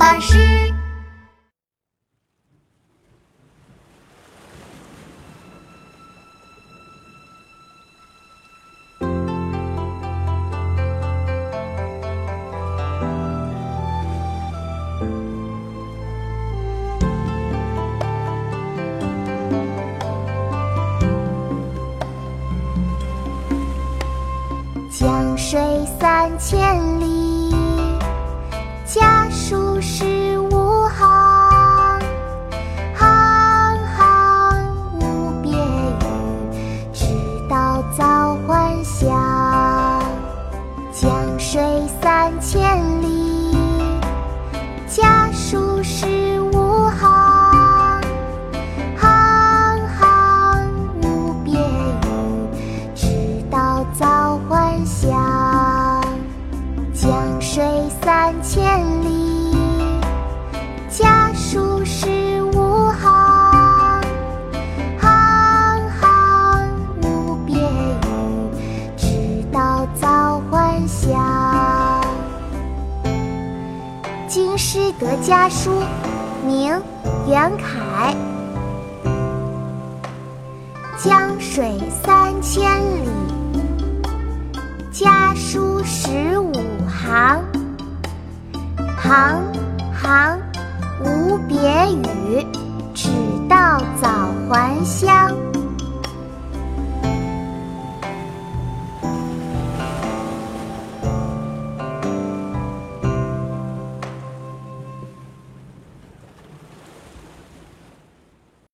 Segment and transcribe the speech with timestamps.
[0.00, 0.38] 巴士。
[24.90, 25.60] 江水
[26.00, 27.29] 三千里，
[42.40, 43.54] 千里，
[44.88, 48.00] 家书十五行。
[48.96, 50.66] 行行
[51.02, 52.06] 无别语，
[52.94, 56.02] 直到早还乡。
[56.94, 57.62] 江水
[58.02, 59.54] 三千里，
[74.50, 75.70] 京师得家书，
[76.44, 76.72] 明·
[77.28, 78.12] 袁凯。
[80.98, 83.08] 江水三千里，
[84.90, 86.52] 家书十五
[86.88, 87.40] 行。
[88.98, 89.40] 行
[89.94, 90.40] 行
[91.04, 92.44] 无别语，
[92.92, 93.08] 只
[93.48, 94.08] 道早
[94.48, 95.32] 还乡。